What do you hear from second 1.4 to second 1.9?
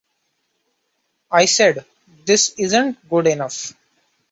said,